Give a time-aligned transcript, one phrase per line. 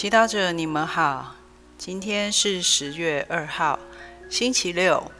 [0.00, 1.34] 祈祷者，你们好。
[1.76, 3.80] 今天是十月二号，
[4.30, 5.10] 星期六。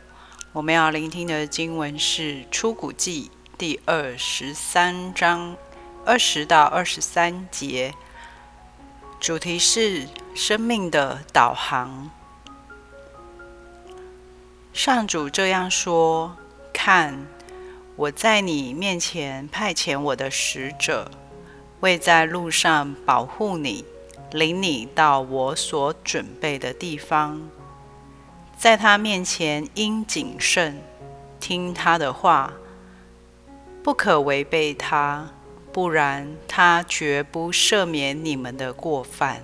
[0.52, 3.28] 我们要聆听的经文是《出谷记》
[3.58, 5.56] 第二十三章
[6.06, 7.92] 二十到二十三节，
[9.18, 12.08] 主题是生命的导航。
[14.72, 16.36] 上主这样说
[16.72, 17.26] ：“看，
[17.96, 21.10] 我在你面前派遣我的使者，
[21.80, 23.84] 为在路上保护你。”
[24.32, 27.48] 领你到我所准备的地方，
[28.56, 30.82] 在他面前应谨慎，
[31.40, 32.52] 听他的话，
[33.82, 35.30] 不可违背他，
[35.72, 39.42] 不然他绝不赦免你们的过犯，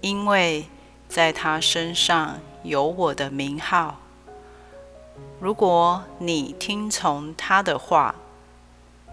[0.00, 0.64] 因为
[1.08, 4.00] 在他身上有我的名号。
[5.38, 8.16] 如果你听从他的话，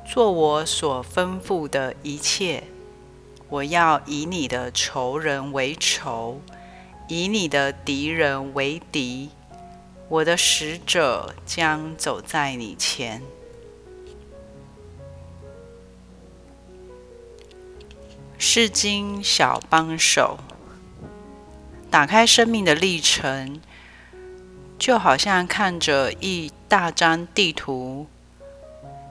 [0.04, 2.64] 做我所吩咐的一切。
[3.54, 6.42] 我要以你的仇人为仇，
[7.08, 9.30] 以你的敌人为敌。
[10.10, 13.22] 我的使者将走在你前。
[18.40, 20.40] 是经小帮手，
[21.92, 23.62] 打开生命的历程，
[24.80, 28.08] 就好像看着一大张地图。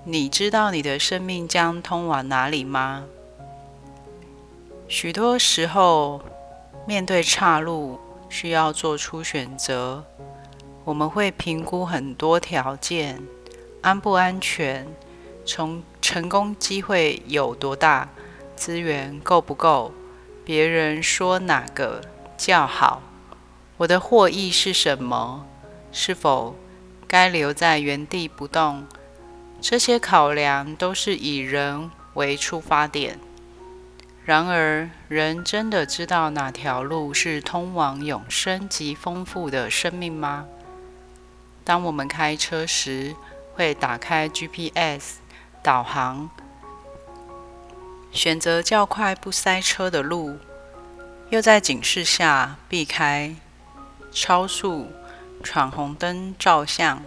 [0.05, 3.05] 你知道你的生命将通往哪里吗？
[4.95, 6.21] 许多时候，
[6.87, 7.99] 面对岔路，
[8.29, 10.05] 需要做出选择。
[10.85, 13.27] 我们会评估很多条件：
[13.81, 14.87] 安不安全？
[15.47, 18.11] 从成功机会有多大？
[18.55, 19.93] 资源够不够？
[20.45, 22.03] 别人说哪个
[22.37, 23.01] 较好？
[23.79, 25.47] 我的获益是什么？
[25.91, 26.55] 是否
[27.09, 28.87] 该留在原地不动？
[29.59, 33.19] 这些考量都是以人为出发点。
[34.25, 40.47] 然而，人真的知道哪条路是通往永生及丰富的生命吗？
[41.65, 43.17] 当我们开车时，
[43.55, 45.17] 会打开 GPS
[45.61, 46.31] 导航，
[48.13, 50.39] 选择较快不塞车的路，
[51.31, 53.35] 又在警示下避开
[54.13, 54.93] 超速、
[55.43, 57.03] 闯红灯照相。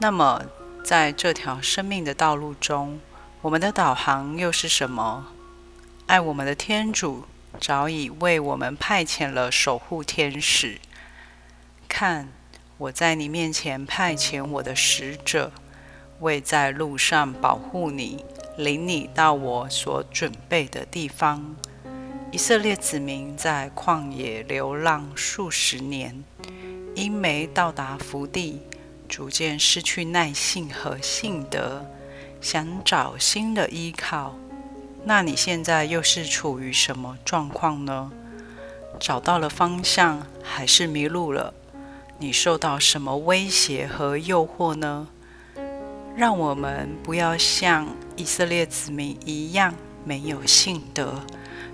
[0.00, 0.42] 那么，
[0.84, 3.00] 在这条生命的道路中，
[3.40, 5.28] 我们的导航又是什么？
[6.06, 7.24] 爱我们的天主
[7.60, 10.78] 早已为我们派遣了守护天使。
[11.88, 12.28] 看，
[12.78, 15.50] 我在你面前派遣我的使者，
[16.20, 18.24] 为在路上保护你，
[18.56, 21.56] 领你到我所准备的地方。
[22.30, 26.22] 以色列子民在旷野流浪数十年，
[26.94, 28.62] 因没到达福地，
[29.08, 31.84] 逐渐失去耐性和信德，
[32.40, 34.36] 想找新的依靠。
[35.08, 38.10] 那你现在又是处于什么状况呢？
[38.98, 41.54] 找到了方向，还是迷路了？
[42.18, 45.06] 你受到什么威胁和诱惑呢？
[46.16, 47.86] 让我们不要像
[48.16, 49.74] 以色列子民一样
[50.04, 51.22] 没有信德，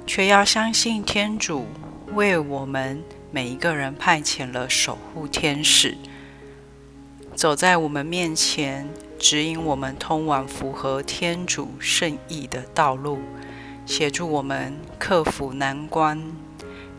[0.06, 1.64] 却要相信天主
[2.12, 5.97] 为我们每一个人派遣了守护天使，
[7.34, 8.87] 走在我们面前。
[9.22, 13.21] 指引我们通往符合天主圣意的道路，
[13.87, 16.21] 协助我们克服难关，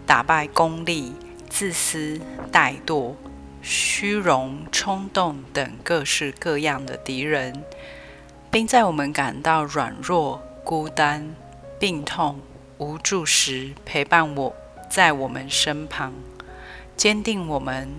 [0.06, 1.12] 打败功利、
[1.50, 3.16] 自私、怠惰、
[3.62, 7.62] 虚荣、冲动等各式各样的敌人，
[8.50, 11.36] 并在我们感到软弱、孤单、
[11.78, 12.40] 病痛、
[12.78, 14.56] 无助时，陪伴我
[14.90, 16.14] 在我们身旁，
[16.96, 17.90] 坚定我们。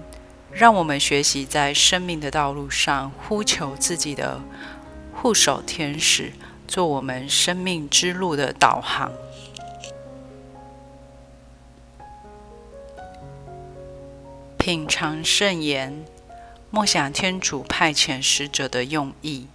[0.54, 4.40] 让我们学习在生命的道路上呼求自己的
[5.12, 6.32] 护守天使，
[6.68, 9.10] 做我们生命之路的导航。
[14.56, 16.04] 品尝圣言，
[16.70, 19.48] 默想天主派遣使者的用意，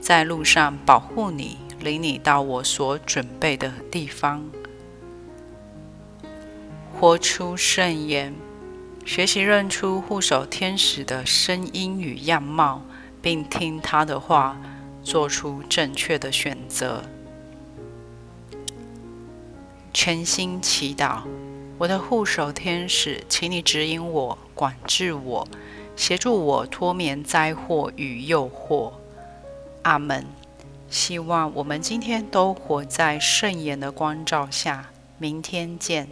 [0.00, 4.44] 在路上保护你，领你到我所准备的地方。
[6.98, 8.34] 活出圣言。
[9.04, 12.82] 学习认出护守天使的声音与样貌，
[13.20, 14.56] 并听他的话，
[15.02, 17.02] 做出正确的选择。
[19.92, 21.22] 全心祈祷，
[21.78, 25.48] 我的护守天使，请你指引我、管制我、
[25.96, 28.92] 协助我脱免灾祸与诱惑。
[29.82, 30.24] 阿门。
[30.88, 34.90] 希望我们今天都活在圣言的光照下。
[35.18, 36.08] 明天见。